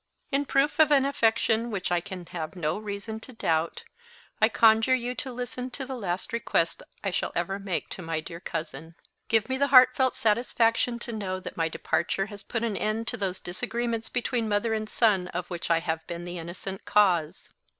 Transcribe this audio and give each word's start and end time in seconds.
"In 0.31 0.45
proof 0.45 0.79
of 0.79 0.89
an 0.89 1.05
affection 1.05 1.69
which 1.69 1.91
I 1.91 2.01
can 2.01 2.25
have 2.31 2.55
no 2.55 2.79
reason 2.79 3.19
to 3.19 3.33
doubt, 3.33 3.83
I 4.41 4.49
conjure 4.49 4.95
you 4.95 5.13
to 5.13 5.31
listen 5.31 5.69
to 5.69 5.85
the 5.85 5.93
last 5.93 6.33
request 6.33 6.81
I 7.03 7.11
shall 7.11 7.31
ever 7.35 7.59
make 7.59 7.87
to 7.89 8.01
my 8.01 8.19
dear 8.19 8.39
cousin. 8.39 8.95
Give 9.27 9.47
me 9.47 9.57
the 9.57 9.67
heartfelt 9.67 10.15
satisfaction 10.15 10.97
to 10.97 11.13
know 11.13 11.39
that 11.41 11.55
my 11.55 11.69
departure 11.69 12.25
has 12.25 12.41
put 12.41 12.63
an 12.63 12.75
end 12.77 13.07
to 13.09 13.17
those 13.17 13.39
disagreements 13.39 14.09
between 14.09 14.49
mother 14.49 14.73
and 14.73 14.89
son 14.89 15.27
of 15.35 15.51
which 15.51 15.69
I 15.69 15.81
have 15.81 16.07
been 16.07 16.25
the 16.25 16.39
innocent 16.39 16.83
cause. 16.85 17.49